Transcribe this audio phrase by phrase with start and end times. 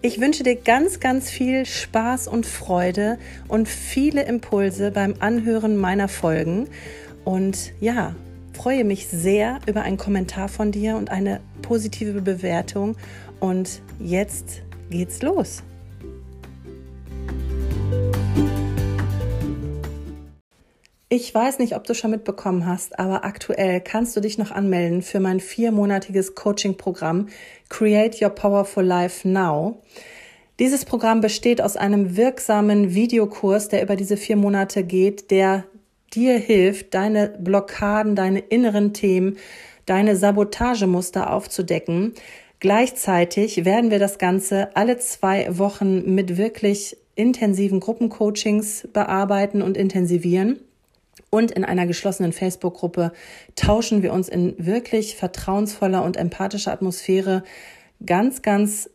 [0.00, 6.06] Ich wünsche dir ganz, ganz viel Spaß und Freude und viele Impulse beim Anhören meiner
[6.06, 6.68] Folgen.
[7.24, 8.14] Und ja,
[8.52, 12.96] freue mich sehr über einen Kommentar von dir und eine positive Bewertung.
[13.40, 15.64] Und jetzt geht's los.
[21.10, 25.00] Ich weiß nicht, ob du schon mitbekommen hast, aber aktuell kannst du dich noch anmelden
[25.00, 27.28] für mein viermonatiges Coaching-Programm
[27.70, 29.80] Create Your Powerful Life Now.
[30.58, 35.64] Dieses Programm besteht aus einem wirksamen Videokurs, der über diese vier Monate geht, der
[36.12, 39.38] dir hilft, deine Blockaden, deine inneren Themen,
[39.86, 42.12] deine Sabotagemuster aufzudecken.
[42.60, 50.60] Gleichzeitig werden wir das Ganze alle zwei Wochen mit wirklich intensiven Gruppencoachings bearbeiten und intensivieren.
[51.30, 53.12] Und in einer geschlossenen Facebook-Gruppe
[53.54, 57.42] tauschen wir uns in wirklich vertrauensvoller und empathischer Atmosphäre
[58.04, 58.88] ganz, ganz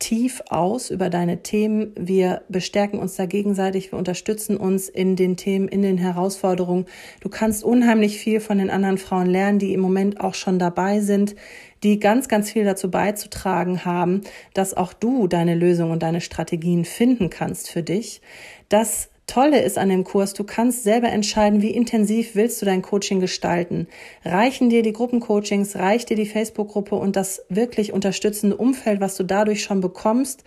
[0.00, 1.92] tief aus über deine Themen.
[1.96, 6.86] Wir bestärken uns da gegenseitig, wir unterstützen uns in den Themen, in den Herausforderungen.
[7.20, 11.00] Du kannst unheimlich viel von den anderen Frauen lernen, die im Moment auch schon dabei
[11.00, 11.36] sind,
[11.82, 14.22] die ganz, ganz viel dazu beizutragen haben,
[14.54, 18.22] dass auch du deine Lösungen und deine Strategien finden kannst für dich.
[18.70, 22.82] Das Tolle ist an dem Kurs, du kannst selber entscheiden, wie intensiv willst du dein
[22.82, 23.86] Coaching gestalten.
[24.24, 29.22] Reichen dir die Gruppencoachings, reicht dir die Facebook-Gruppe und das wirklich unterstützende Umfeld, was du
[29.22, 30.42] dadurch schon bekommst?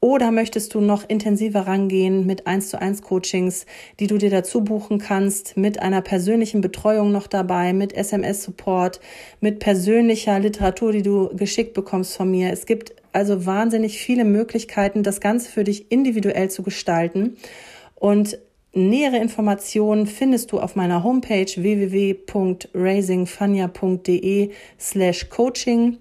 [0.00, 3.64] Oder möchtest du noch intensiver rangehen mit 1 zu 1 Coachings,
[4.00, 9.00] die du dir dazu buchen kannst, mit einer persönlichen Betreuung noch dabei, mit SMS-Support,
[9.40, 12.52] mit persönlicher Literatur, die du geschickt bekommst von mir.
[12.52, 17.36] Es gibt also wahnsinnig viele Möglichkeiten, das Ganze für dich individuell zu gestalten.
[17.96, 18.38] Und
[18.72, 25.98] nähere Informationen findest du auf meiner Homepage www.raisingfania.de slash coaching.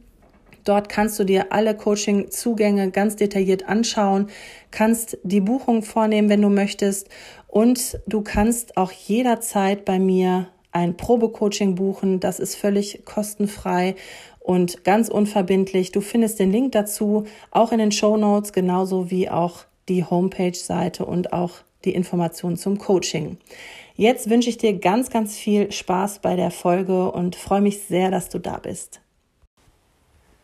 [0.66, 4.28] Dort kannst du dir alle Coaching-Zugänge ganz detailliert anschauen,
[4.72, 7.08] kannst die Buchung vornehmen, wenn du möchtest
[7.48, 12.20] und du kannst auch jederzeit bei mir ein Probecoaching buchen.
[12.20, 13.96] Das ist völlig kostenfrei
[14.40, 15.92] und ganz unverbindlich.
[15.92, 21.06] Du findest den Link dazu auch in den Show Notes, genauso wie auch die Homepage-Seite
[21.06, 23.38] und auch die Informationen zum Coaching.
[23.96, 28.12] Jetzt wünsche ich dir ganz, ganz viel Spaß bei der Folge und freue mich sehr,
[28.12, 29.02] dass du da bist.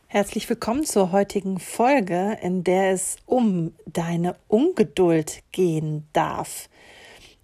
[0.07, 6.69] Herzlich willkommen zur heutigen Folge, in der es um deine Ungeduld gehen darf.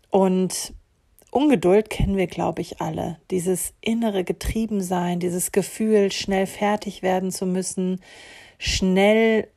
[0.10, 0.74] Und
[1.32, 3.20] Ungeduld kennen wir, glaube ich, alle.
[3.32, 8.02] Dieses innere Getriebensein, dieses Gefühl, schnell fertig werden zu müssen,
[8.58, 9.48] schnell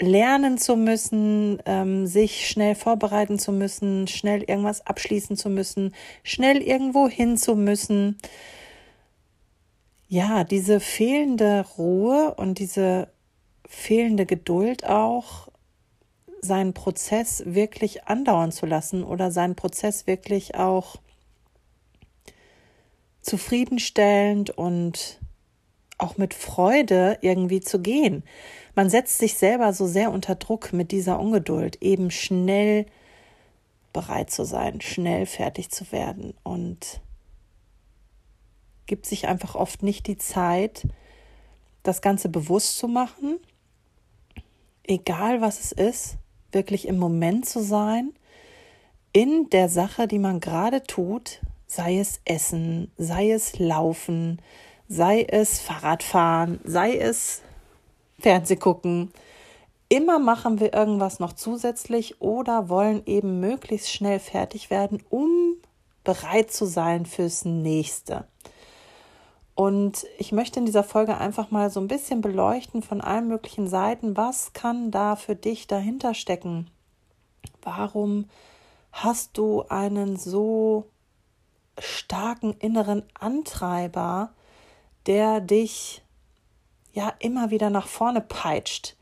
[0.00, 6.60] lernen zu müssen, ähm, sich schnell vorbereiten zu müssen, schnell irgendwas abschließen zu müssen, schnell
[6.62, 8.18] irgendwo hin zu müssen.
[10.08, 13.08] Ja, diese fehlende Ruhe und diese
[13.66, 15.48] fehlende Geduld auch,
[16.40, 20.96] seinen Prozess wirklich andauern zu lassen oder seinen Prozess wirklich auch
[23.22, 25.18] zufriedenstellend und
[25.98, 28.24] auch mit Freude irgendwie zu gehen.
[28.74, 32.86] Man setzt sich selber so sehr unter Druck mit dieser Ungeduld, eben schnell
[33.92, 37.00] bereit zu sein, schnell fertig zu werden und
[38.86, 40.86] gibt sich einfach oft nicht die Zeit,
[41.82, 43.38] das Ganze bewusst zu machen,
[44.82, 46.16] egal was es ist,
[46.52, 48.12] wirklich im Moment zu sein,
[49.12, 54.42] in der Sache, die man gerade tut, sei es Essen, sei es Laufen,
[54.88, 57.42] sei es Fahrradfahren, sei es
[58.18, 59.12] Fernseh gucken.
[59.88, 65.56] Immer machen wir irgendwas noch zusätzlich oder wollen eben möglichst schnell fertig werden, um
[66.04, 68.26] bereit zu sein fürs nächste.
[69.54, 73.68] Und ich möchte in dieser Folge einfach mal so ein bisschen beleuchten von allen möglichen
[73.68, 76.68] Seiten, was kann da für dich dahinter stecken?
[77.62, 78.26] Warum
[78.90, 80.86] hast du einen so
[81.78, 84.32] starken inneren Antreiber,
[85.06, 86.02] der dich
[86.92, 88.96] ja immer wieder nach vorne peitscht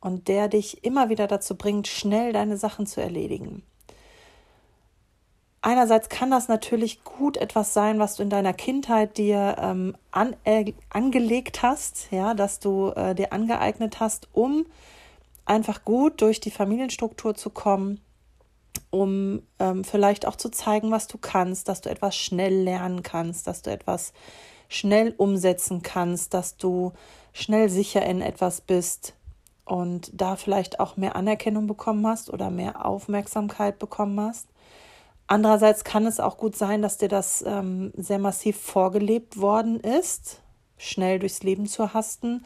[0.00, 3.62] und der dich immer wieder dazu bringt, schnell deine Sachen zu erledigen.
[5.60, 10.36] Einerseits kann das natürlich gut etwas sein, was du in deiner Kindheit dir ähm, an,
[10.44, 14.66] äh, angelegt hast, ja, dass du äh, dir angeeignet hast, um
[15.46, 18.00] einfach gut durch die Familienstruktur zu kommen,
[18.90, 23.48] um ähm, vielleicht auch zu zeigen, was du kannst, dass du etwas schnell lernen kannst,
[23.48, 24.12] dass du etwas
[24.68, 26.92] schnell umsetzen kannst, dass du
[27.32, 29.14] schnell sicher in etwas bist
[29.64, 34.48] und da vielleicht auch mehr Anerkennung bekommen hast oder mehr Aufmerksamkeit bekommen hast.
[35.26, 40.40] Andererseits kann es auch gut sein, dass dir das ähm, sehr massiv vorgelebt worden ist,
[40.78, 42.44] schnell durchs Leben zu hasten,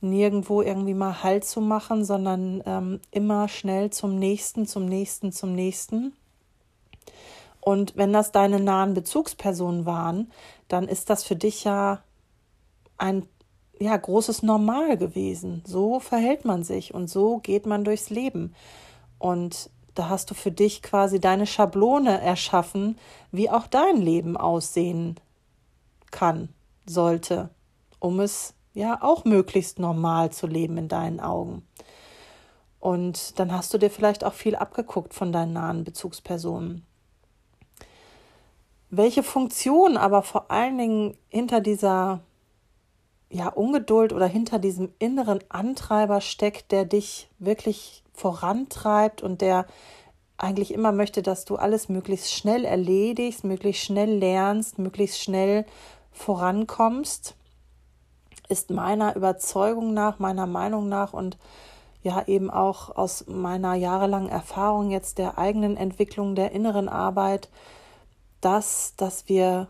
[0.00, 5.54] nirgendwo irgendwie mal Halt zu machen, sondern ähm, immer schnell zum nächsten, zum nächsten, zum
[5.54, 6.12] nächsten.
[7.60, 10.30] Und wenn das deine nahen Bezugspersonen waren,
[10.68, 12.02] dann ist das für dich ja
[12.96, 13.26] ein
[13.80, 15.62] ja, großes Normal gewesen.
[15.66, 18.54] So verhält man sich und so geht man durchs Leben.
[19.18, 22.98] Und da hast du für dich quasi deine Schablone erschaffen,
[23.32, 25.16] wie auch dein Leben aussehen
[26.10, 26.50] kann,
[26.86, 27.50] sollte,
[27.98, 31.66] um es ja auch möglichst normal zu leben in deinen Augen.
[32.78, 36.86] Und dann hast du dir vielleicht auch viel abgeguckt von deinen nahen Bezugspersonen.
[38.90, 42.20] Welche Funktion aber vor allen Dingen hinter dieser
[43.30, 49.66] ja, Ungeduld oder hinter diesem inneren Antreiber steckt, der dich wirklich vorantreibt und der
[50.36, 55.66] eigentlich immer möchte, dass du alles möglichst schnell erledigst, möglichst schnell lernst, möglichst schnell
[56.10, 57.36] vorankommst,
[58.48, 61.38] ist meiner Überzeugung nach, meiner Meinung nach und
[62.02, 67.48] ja eben auch aus meiner jahrelangen Erfahrung jetzt der eigenen Entwicklung der inneren Arbeit,
[68.40, 69.68] das, dass wir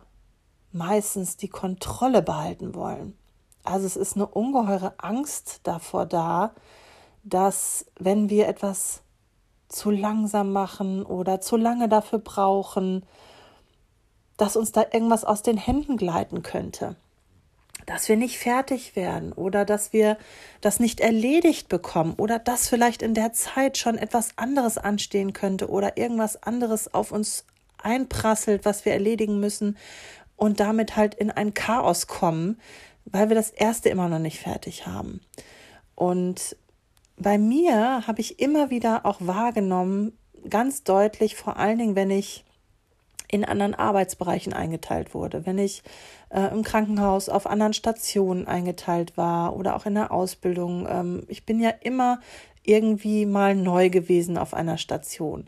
[0.72, 3.16] meistens die Kontrolle behalten wollen.
[3.64, 6.52] Also es ist eine ungeheure Angst davor da,
[7.22, 9.02] dass wenn wir etwas
[9.68, 13.04] zu langsam machen oder zu lange dafür brauchen,
[14.36, 16.96] dass uns da irgendwas aus den Händen gleiten könnte.
[17.86, 20.16] Dass wir nicht fertig werden oder dass wir
[20.60, 25.68] das nicht erledigt bekommen oder dass vielleicht in der Zeit schon etwas anderes anstehen könnte
[25.68, 27.44] oder irgendwas anderes auf uns
[27.84, 29.76] einprasselt, was wir erledigen müssen
[30.36, 32.58] und damit halt in ein Chaos kommen,
[33.04, 35.20] weil wir das erste immer noch nicht fertig haben.
[35.94, 36.56] Und
[37.16, 40.16] bei mir habe ich immer wieder auch wahrgenommen,
[40.48, 42.44] ganz deutlich, vor allen Dingen, wenn ich
[43.28, 45.82] in anderen Arbeitsbereichen eingeteilt wurde, wenn ich
[46.30, 50.86] äh, im Krankenhaus auf anderen Stationen eingeteilt war oder auch in der Ausbildung.
[50.88, 52.20] Ähm, ich bin ja immer
[52.64, 55.46] irgendwie mal neu gewesen auf einer Station.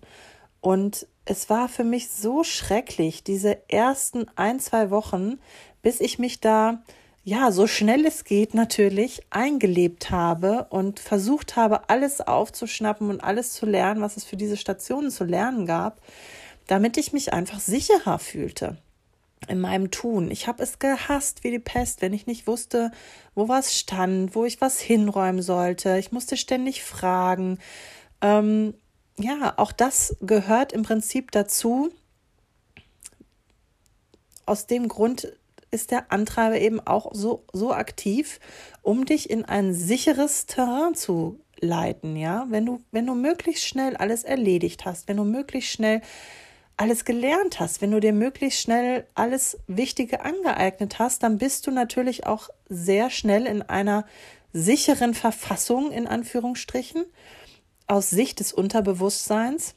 [0.61, 5.39] Und es war für mich so schrecklich, diese ersten ein, zwei Wochen,
[5.83, 6.83] bis ich mich da
[7.25, 13.53] ja, so schnell es geht natürlich eingelebt habe und versucht habe, alles aufzuschnappen und alles
[13.53, 16.01] zu lernen, was es für diese Stationen zu lernen gab,
[16.67, 18.77] damit ich mich einfach sicherer fühlte
[19.47, 20.33] in meinem Tun.
[20.33, 22.91] Ich habe es gehasst wie die Pest, wenn ich nicht wusste,
[23.37, 25.99] wo was stand, wo ich was hinräumen sollte.
[25.99, 27.59] Ich musste ständig fragen.
[28.21, 28.75] Ähm,
[29.19, 31.91] ja, auch das gehört im Prinzip dazu.
[34.47, 35.33] Aus dem Grund
[35.71, 38.41] ist der Antreiber eben auch so, so aktiv,
[38.83, 42.47] um dich in ein sicheres Terrain zu leiten, ja.
[42.51, 46.03] Wenn du, wenn du möglichst schnell alles erledigt hast, wenn du möglichst schnell
[46.77, 51.71] alles gelernt hast, wenn du dir möglichst schnell alles Wichtige angeeignet hast, dann bist du
[51.71, 54.05] natürlich auch sehr schnell in einer
[54.53, 57.05] sicheren Verfassung, in Anführungsstrichen,
[57.87, 59.75] aus Sicht des Unterbewusstseins.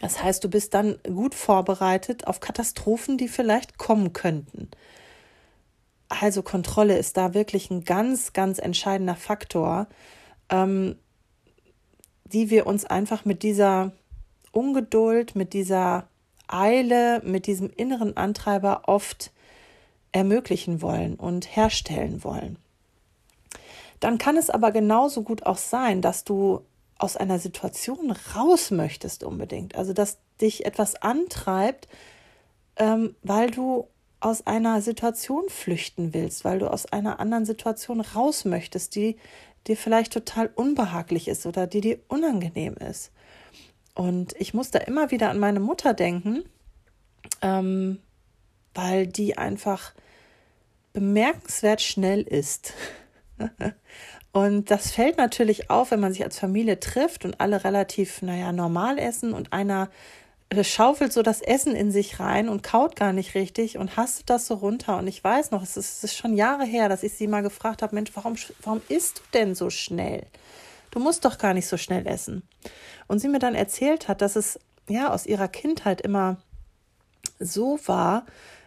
[0.00, 4.70] Das heißt, du bist dann gut vorbereitet auf Katastrophen, die vielleicht kommen könnten.
[6.08, 9.86] Also Kontrolle ist da wirklich ein ganz, ganz entscheidender Faktor,
[10.48, 10.96] ähm,
[12.24, 13.92] die wir uns einfach mit dieser
[14.52, 16.08] Ungeduld, mit dieser
[16.48, 19.30] Eile, mit diesem inneren Antreiber oft
[20.12, 22.58] ermöglichen wollen und herstellen wollen.
[24.00, 26.64] Dann kann es aber genauso gut auch sein, dass du
[27.00, 29.74] aus einer Situation raus möchtest unbedingt.
[29.74, 31.88] Also dass dich etwas antreibt,
[32.76, 33.88] ähm, weil du
[34.20, 39.16] aus einer Situation flüchten willst, weil du aus einer anderen Situation raus möchtest, die
[39.66, 43.12] dir vielleicht total unbehaglich ist oder die dir unangenehm ist.
[43.94, 46.44] Und ich muss da immer wieder an meine Mutter denken,
[47.40, 47.98] ähm,
[48.74, 49.94] weil die einfach
[50.92, 52.74] bemerkenswert schnell ist.
[54.32, 58.52] und das fällt natürlich auf, wenn man sich als Familie trifft und alle relativ, naja,
[58.52, 59.90] normal essen und einer
[60.62, 64.46] schaufelt so das Essen in sich rein und kaut gar nicht richtig und hastet das
[64.46, 64.98] so runter.
[64.98, 67.42] Und ich weiß noch, es ist, es ist schon Jahre her, dass ich sie mal
[67.42, 70.26] gefragt habe, Mensch, warum, warum isst du denn so schnell?
[70.90, 72.42] Du musst doch gar nicht so schnell essen.
[73.06, 74.58] Und sie mir dann erzählt hat, dass es
[74.88, 76.38] ja aus ihrer Kindheit immer
[77.38, 78.26] so war,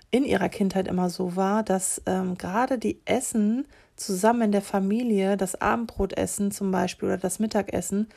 [0.10, 3.66] in ihrer Kindheit immer so war, dass ähm, gerade die Essen
[3.96, 8.08] zusammen in der Familie, das Abendbrotessen zum Beispiel oder das Mittagessen,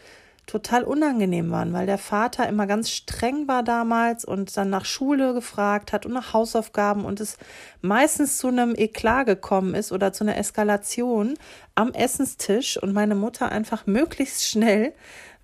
[0.47, 5.35] total unangenehm waren, weil der Vater immer ganz streng war damals und dann nach Schule
[5.35, 7.37] gefragt hat und nach Hausaufgaben und es
[7.83, 11.35] meistens zu einem Eklat gekommen ist oder zu einer Eskalation
[11.75, 14.93] am Essenstisch und meine Mutter einfach möglichst schnell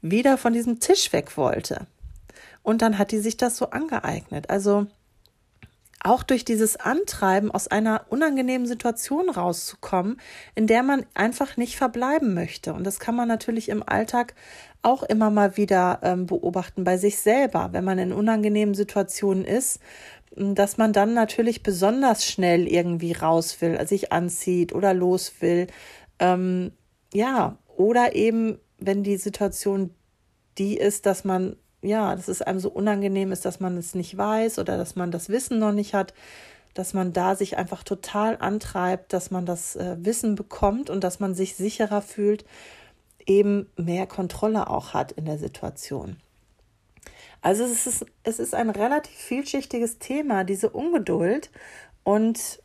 [0.03, 1.87] wieder von diesem Tisch weg wollte.
[2.63, 4.51] Und dann hat die sich das so angeeignet.
[4.51, 4.87] Also
[6.05, 10.21] auch durch dieses Antreiben aus einer unangenehmen Situation rauszukommen,
[10.55, 12.75] in der man einfach nicht verbleiben möchte.
[12.75, 14.35] Und das kann man natürlich im Alltag
[14.83, 19.79] auch immer mal wieder ähm, beobachten bei sich selber, wenn man in unangenehmen Situationen ist,
[20.35, 25.67] dass man dann natürlich besonders schnell irgendwie raus will, sich anzieht oder los will.
[26.19, 26.73] Ähm,
[27.13, 29.95] ja, oder eben, wenn die Situation
[30.59, 34.17] die ist, dass man ja, dass es einem so unangenehm ist, dass man es nicht
[34.17, 36.15] weiß oder dass man das Wissen noch nicht hat,
[36.75, 41.21] dass man da sich einfach total antreibt, dass man das äh, Wissen bekommt und dass
[41.21, 42.45] man sich sicherer fühlt,
[43.27, 46.17] eben mehr Kontrolle auch hat in der Situation.
[47.43, 51.51] Also es ist, es ist ein relativ vielschichtiges Thema, diese Ungeduld.
[52.05, 52.63] Und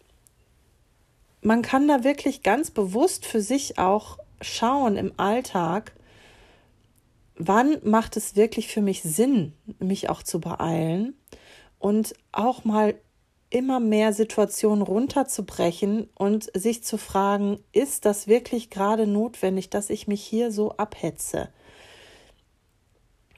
[1.42, 5.94] man kann da wirklich ganz bewusst für sich auch schauen im Alltag,
[7.38, 11.16] wann macht es wirklich für mich Sinn, mich auch zu beeilen
[11.80, 12.96] und auch mal
[13.50, 20.08] immer mehr Situationen runterzubrechen und sich zu fragen, ist das wirklich gerade notwendig, dass ich
[20.08, 21.50] mich hier so abhetze?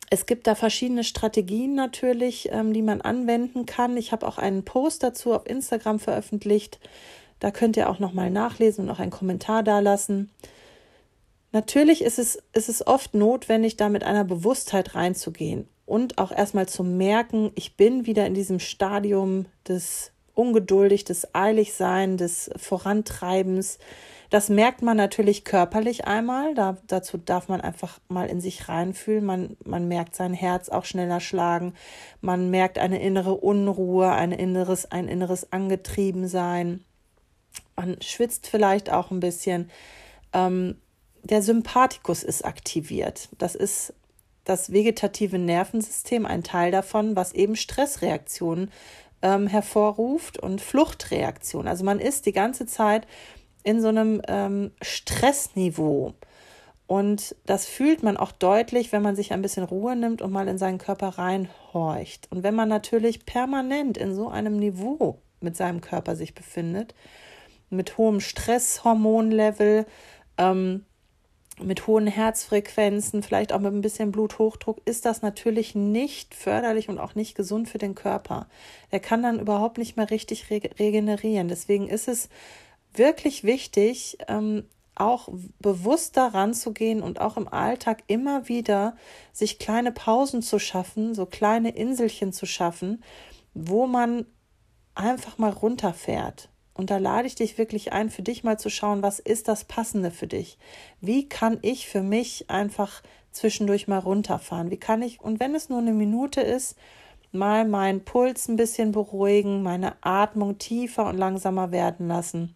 [0.10, 3.96] Es gibt da verschiedene Strategien natürlich, ähm, die man anwenden kann.
[3.96, 6.80] Ich habe auch einen Post dazu auf Instagram veröffentlicht.
[7.40, 10.32] Da könnt ihr auch nochmal nachlesen und auch einen Kommentar dalassen.
[11.52, 16.70] Natürlich ist es, ist es oft notwendig, da mit einer Bewusstheit reinzugehen und auch erstmal
[16.70, 23.80] zu merken, ich bin wieder in diesem Stadium des ungeduldig, des Eiligsein, des Vorantreibens.
[24.30, 26.54] Das merkt man natürlich körperlich einmal.
[26.54, 29.26] Da, dazu darf man einfach mal in sich reinfühlen.
[29.26, 31.74] Man, man merkt sein Herz auch schneller schlagen.
[32.22, 36.86] Man merkt eine innere Unruhe, ein inneres, ein inneres Angetriebensein.
[37.76, 39.72] Man schwitzt vielleicht auch ein bisschen.
[40.32, 40.76] Ähm,
[41.24, 43.30] der Sympathikus ist aktiviert.
[43.38, 43.94] Das ist
[44.46, 48.72] das vegetative Nervensystem, ein Teil davon, was eben Stressreaktionen
[49.22, 51.68] ähm, hervorruft und Fluchtreaktionen.
[51.68, 53.06] Also man ist die ganze Zeit
[53.64, 56.14] in so einem ähm, Stressniveau.
[56.88, 60.48] Und das fühlt man auch deutlich, wenn man sich ein bisschen Ruhe nimmt und mal
[60.48, 62.28] in seinen Körper reinhorcht.
[62.32, 66.96] Und wenn man natürlich permanent in so einem Niveau mit seinem Körper sich befindet,
[67.70, 69.86] mit hohem Stresshormonlevel,
[70.40, 70.86] ähm,
[71.62, 77.00] mit hohen Herzfrequenzen, vielleicht auch mit ein bisschen Bluthochdruck, ist das natürlich nicht förderlich und
[77.00, 78.48] auch nicht gesund für den Körper.
[78.90, 81.48] Er kann dann überhaupt nicht mehr richtig regenerieren.
[81.48, 82.30] Deswegen ist es
[82.94, 88.96] wirklich wichtig, ähm, auch bewusst daran zu gehen und auch im Alltag immer wieder
[89.32, 93.04] sich kleine Pausen zu schaffen, so kleine Inselchen zu schaffen,
[93.54, 94.26] wo man
[94.96, 96.49] einfach mal runterfährt
[96.80, 99.66] und da lade ich dich wirklich ein, für dich mal zu schauen, was ist das
[99.66, 100.58] Passende für dich?
[101.02, 104.72] Wie kann ich für mich einfach zwischendurch mal runterfahren?
[104.72, 106.78] Wie kann ich, und wenn es nur eine Minute ist,
[107.34, 112.56] mal meinen Puls ein bisschen beruhigen, meine Atmung tiefer und langsamer werden lassen?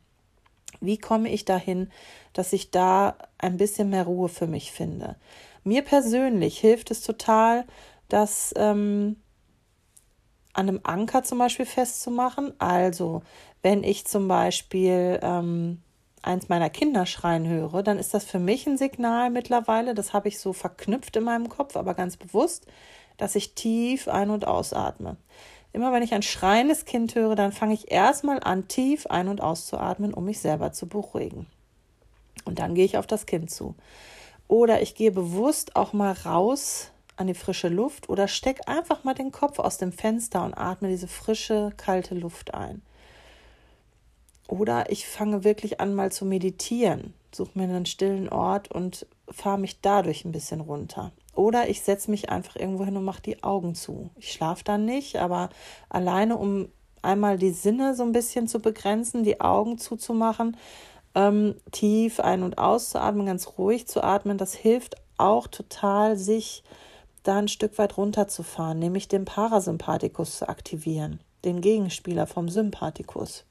[0.79, 1.91] Wie komme ich dahin,
[2.31, 5.17] dass ich da ein bisschen mehr Ruhe für mich finde?
[5.65, 7.65] Mir persönlich hilft es total,
[8.07, 9.17] dass ähm,
[10.53, 12.53] an einem Anker zum Beispiel festzumachen.
[12.59, 13.23] Also
[13.61, 15.81] wenn ich zum Beispiel ähm,
[16.21, 20.29] eins meiner Kinder schreien höre, dann ist das für mich ein Signal mittlerweile, das habe
[20.29, 22.67] ich so verknüpft in meinem Kopf, aber ganz bewusst,
[23.17, 25.17] dass ich tief ein- und ausatme.
[25.73, 29.41] Immer wenn ich ein schreiendes Kind höre, dann fange ich erstmal an, tief ein- und
[29.41, 31.47] auszuatmen, um mich selber zu beruhigen.
[32.45, 33.75] Und dann gehe ich auf das Kind zu.
[34.47, 39.13] Oder ich gehe bewusst auch mal raus an die frische Luft oder steck einfach mal
[39.13, 42.81] den Kopf aus dem Fenster und atme diese frische, kalte Luft ein.
[44.47, 49.57] Oder ich fange wirklich an, mal zu meditieren, suche mir einen stillen Ort und fahre
[49.57, 51.11] mich dadurch ein bisschen runter.
[51.33, 54.11] Oder ich setze mich einfach irgendwo hin und mache die Augen zu.
[54.17, 55.49] Ich schlafe dann nicht, aber
[55.89, 56.69] alleine, um
[57.01, 60.57] einmal die Sinne so ein bisschen zu begrenzen, die Augen zuzumachen,
[61.15, 66.63] ähm, tief ein- und auszuatmen, ganz ruhig zu atmen, das hilft auch total, sich
[67.23, 73.45] da ein Stück weit runterzufahren, nämlich den Parasympathikus zu aktivieren, den Gegenspieler vom Sympathikus.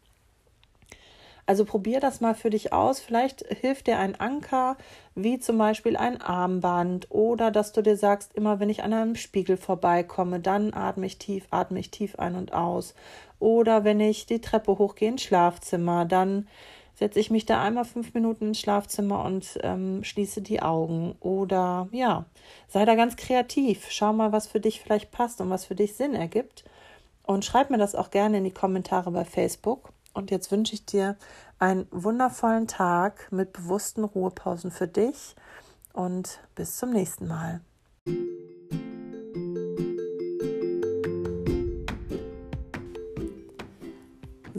[1.45, 3.01] Also probier das mal für dich aus.
[3.01, 4.77] Vielleicht hilft dir ein Anker,
[5.15, 9.17] wie zum Beispiel ein Armband oder dass du dir sagst, immer wenn ich an einem
[9.17, 12.95] Spiegel vorbeikomme, dann atme ich tief, atme ich tief ein und aus.
[13.41, 16.47] Oder wenn ich die Treppe hochgehe ins Schlafzimmer, dann
[16.95, 21.17] setze ich mich da einmal fünf Minuten ins Schlafzimmer und ähm, schließe die Augen.
[21.21, 22.27] Oder ja,
[22.69, 23.87] sei da ganz kreativ.
[23.91, 26.65] Schau mal, was für dich vielleicht passt und was für dich Sinn ergibt.
[27.25, 29.93] Und schreib mir das auch gerne in die Kommentare bei Facebook.
[30.15, 31.17] Und jetzt wünsche ich dir
[31.59, 35.35] einen wundervollen Tag mit bewussten Ruhepausen für dich
[35.93, 37.61] und bis zum nächsten Mal.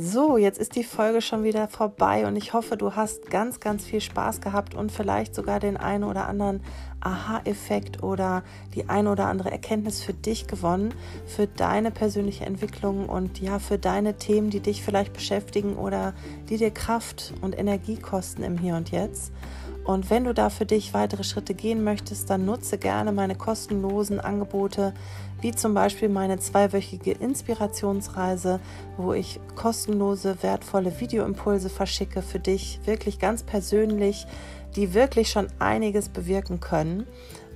[0.06, 3.86] So, jetzt ist die Folge schon wieder vorbei und ich hoffe, du hast ganz, ganz
[3.86, 6.62] viel Spaß gehabt und vielleicht sogar den einen oder anderen
[7.00, 8.44] Aha-Effekt oder
[8.76, 10.94] die eine oder andere Erkenntnis für dich gewonnen,
[11.26, 16.14] für deine persönliche Entwicklung und ja, für deine Themen, die dich vielleicht beschäftigen oder
[16.50, 19.32] die dir Kraft und Energie kosten im Hier und Jetzt.
[19.86, 24.20] Und wenn du da für dich weitere Schritte gehen möchtest, dann nutze gerne meine kostenlosen
[24.20, 24.94] Angebote,
[25.42, 28.62] wie zum Beispiel meine zweiwöchige Inspirationsreise,
[28.96, 34.26] wo ich kostenlose, wertvolle Videoimpulse verschicke für dich, wirklich ganz persönlich,
[34.78, 37.06] die wirklich schon einiges bewirken können.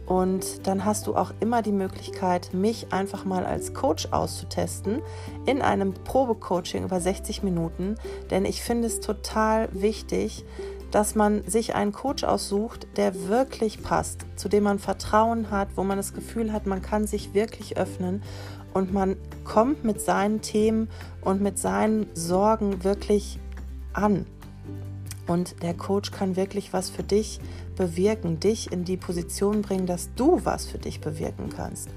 [0.05, 5.01] Und dann hast du auch immer die Möglichkeit, mich einfach mal als Coach auszutesten
[5.45, 7.95] in einem Probecoaching über 60 Minuten.
[8.31, 10.45] Denn ich finde es total wichtig,
[10.91, 15.83] dass man sich einen Coach aussucht, der wirklich passt, zu dem man Vertrauen hat, wo
[15.83, 18.21] man das Gefühl hat, man kann sich wirklich öffnen
[18.73, 20.89] und man kommt mit seinen Themen
[21.21, 23.39] und mit seinen Sorgen wirklich
[23.93, 24.25] an.
[25.25, 27.39] Und der Coach kann wirklich was für dich
[27.75, 31.89] bewirken, dich in die Position bringen, dass du was für dich bewirken kannst.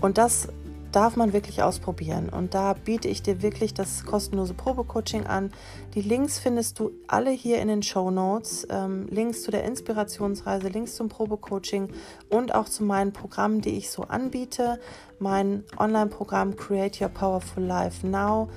[0.00, 0.48] Und das
[0.96, 2.30] darf man wirklich ausprobieren.
[2.30, 5.52] Und da biete ich dir wirklich das kostenlose Probecoaching an.
[5.94, 8.66] Die Links findest du alle hier in den Show Notes.
[8.70, 11.90] Ähm, Links zu der Inspirationsreise, Links zum Probecoaching
[12.30, 14.80] und auch zu meinen Programmen, die ich so anbiete.
[15.18, 18.48] Mein Online-Programm Create Your Powerful Life Now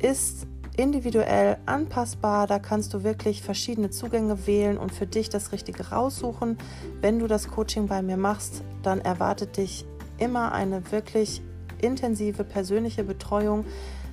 [0.00, 2.48] ist individuell anpassbar.
[2.48, 6.58] Da kannst du wirklich verschiedene Zugänge wählen und für dich das Richtige raussuchen.
[7.00, 9.86] Wenn du das Coaching bei mir machst, dann erwartet dich
[10.18, 11.40] immer eine wirklich
[11.82, 13.66] intensive persönliche Betreuung.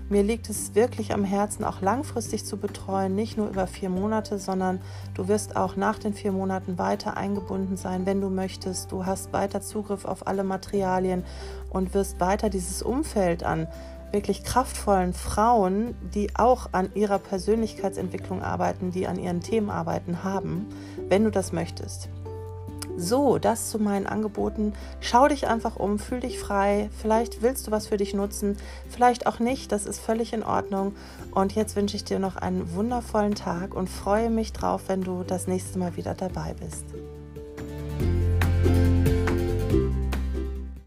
[0.09, 4.39] Mir liegt es wirklich am Herzen, auch langfristig zu betreuen, nicht nur über vier Monate,
[4.39, 4.81] sondern
[5.13, 8.91] du wirst auch nach den vier Monaten weiter eingebunden sein, wenn du möchtest.
[8.91, 11.23] Du hast weiter Zugriff auf alle Materialien
[11.69, 13.67] und wirst weiter dieses Umfeld an
[14.11, 20.65] wirklich kraftvollen Frauen, die auch an ihrer Persönlichkeitsentwicklung arbeiten, die an ihren Themen arbeiten haben,
[21.09, 22.09] wenn du das möchtest.
[22.99, 24.73] So, das zu meinen Angeboten.
[24.99, 26.89] Schau dich einfach um, fühl dich frei.
[27.01, 28.57] Vielleicht willst du was für dich nutzen,
[28.89, 29.71] vielleicht auch nicht.
[29.71, 30.95] Das ist völlig in Ordnung.
[31.31, 35.23] Und jetzt wünsche ich dir noch einen wundervollen Tag und freue mich drauf, wenn du
[35.23, 36.83] das nächste Mal wieder dabei bist.